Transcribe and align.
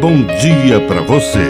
bom 0.00 0.24
dia 0.24 0.80
para 0.88 1.02
você. 1.02 1.44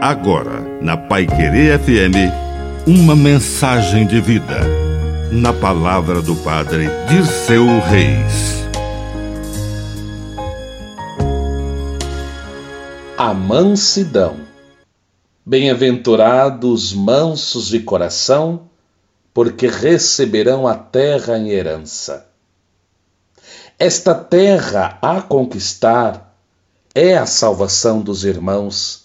Agora, 0.00 0.62
na 0.80 0.96
Pai 0.96 1.26
Querer 1.26 1.78
FM, 1.78 2.32
uma 2.86 3.14
mensagem 3.14 4.06
de 4.06 4.22
vida. 4.22 4.60
Na 5.30 5.52
palavra 5.52 6.22
do 6.22 6.34
Padre 6.36 6.88
Dirceu 7.08 7.66
Reis. 7.80 8.64
A 13.18 13.34
mansidão. 13.34 14.36
Bem-aventurados 15.44 16.94
mansos 16.94 17.68
de 17.68 17.80
coração, 17.80 18.62
porque 19.34 19.66
receberão 19.66 20.66
a 20.66 20.74
terra 20.74 21.36
em 21.36 21.50
herança. 21.50 22.26
Esta 23.78 24.14
terra 24.14 24.96
a 25.02 25.20
conquistar 25.20 26.25
é 26.96 27.14
a 27.14 27.26
salvação 27.26 28.00
dos 28.00 28.24
irmãos, 28.24 29.04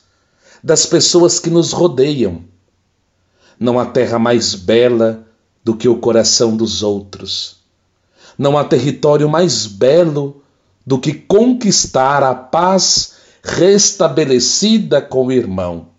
das 0.63 0.85
pessoas 0.85 1.39
que 1.39 1.49
nos 1.49 1.73
rodeiam. 1.73 2.45
Não 3.59 3.77
há 3.77 3.85
terra 3.85 4.17
mais 4.17 4.55
bela 4.55 5.27
do 5.61 5.75
que 5.75 5.89
o 5.89 5.97
coração 5.97 6.55
dos 6.55 6.81
outros. 6.81 7.57
Não 8.37 8.57
há 8.57 8.63
território 8.63 9.27
mais 9.27 9.67
belo 9.67 10.41
do 10.87 10.97
que 10.97 11.13
conquistar 11.13 12.23
a 12.23 12.33
paz 12.33 13.15
restabelecida 13.43 15.01
com 15.01 15.25
o 15.25 15.31
irmão. 15.33 15.89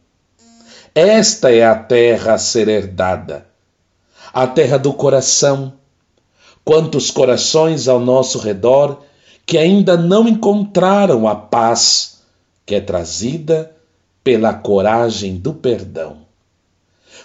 Esta 0.95 1.53
é 1.53 1.63
a 1.63 1.75
terra 1.75 2.33
a 2.33 2.39
ser 2.39 2.69
herdada, 2.69 3.47
a 4.33 4.47
terra 4.47 4.79
do 4.79 4.95
coração 4.95 5.75
Quantos 6.65 7.11
corações 7.11 7.89
ao 7.89 7.99
nosso 7.99 8.39
redor 8.39 9.03
que 9.45 9.59
ainda 9.59 9.97
não 9.97 10.29
encontraram 10.29 11.27
a 11.27 11.35
paz 11.35 12.23
que 12.65 12.75
é 12.75 12.81
trazida 12.81 13.75
pela 14.23 14.55
coragem 14.55 15.37
do 15.37 15.53
perdão. 15.53 16.19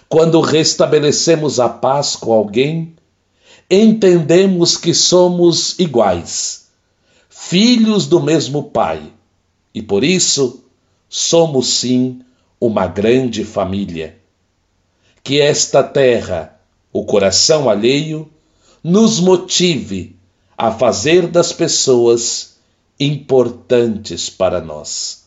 Quando 0.08 0.40
restabelecemos 0.40 1.60
a 1.60 1.68
paz 1.68 2.16
com 2.16 2.32
alguém, 2.32 2.94
entendemos 3.70 4.76
que 4.76 4.92
somos 4.94 5.78
iguais, 5.78 6.68
filhos 7.28 8.06
do 8.06 8.20
mesmo 8.20 8.64
Pai, 8.64 9.12
e 9.74 9.82
por 9.82 10.02
isso 10.02 10.64
somos 11.08 11.68
sim 11.68 12.20
uma 12.60 12.86
grande 12.86 13.44
família. 13.44 14.18
Que 15.22 15.40
esta 15.40 15.82
terra, 15.82 16.58
o 16.92 17.04
coração 17.04 17.68
alheio, 17.68 18.28
nos 18.82 19.20
motive 19.20 20.17
a 20.58 20.72
fazer 20.72 21.28
das 21.28 21.52
pessoas 21.52 22.58
importantes 22.98 24.28
para 24.28 24.60
nós. 24.60 25.26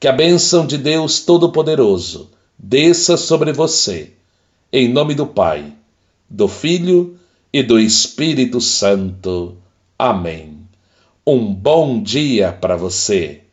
Que 0.00 0.08
a 0.08 0.12
bênção 0.12 0.66
de 0.66 0.78
Deus 0.78 1.20
Todo-Poderoso 1.20 2.30
desça 2.58 3.18
sobre 3.18 3.52
você, 3.52 4.12
em 4.72 4.88
nome 4.88 5.14
do 5.14 5.26
Pai, 5.26 5.70
do 6.30 6.48
Filho 6.48 7.18
e 7.52 7.62
do 7.62 7.78
Espírito 7.78 8.58
Santo. 8.58 9.58
Amém. 9.98 10.66
Um 11.26 11.52
bom 11.52 12.02
dia 12.02 12.50
para 12.50 12.74
você. 12.74 13.43